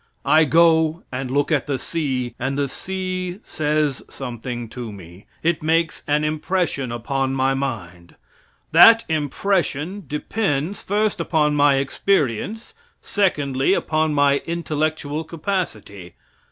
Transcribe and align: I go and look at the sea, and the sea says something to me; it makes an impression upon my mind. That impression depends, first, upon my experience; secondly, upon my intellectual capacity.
I 0.25 0.45
go 0.45 1.03
and 1.11 1.29
look 1.29 1.51
at 1.51 1.67
the 1.67 1.77
sea, 1.77 2.33
and 2.39 2.57
the 2.57 2.67
sea 2.67 3.37
says 3.43 4.01
something 4.09 4.67
to 4.69 4.91
me; 4.91 5.27
it 5.43 5.61
makes 5.61 6.01
an 6.07 6.23
impression 6.23 6.91
upon 6.91 7.35
my 7.35 7.53
mind. 7.53 8.15
That 8.71 9.05
impression 9.07 10.05
depends, 10.07 10.81
first, 10.81 11.19
upon 11.21 11.53
my 11.55 11.75
experience; 11.75 12.73
secondly, 13.03 13.75
upon 13.75 14.15
my 14.15 14.37
intellectual 14.47 15.23
capacity. 15.23 16.15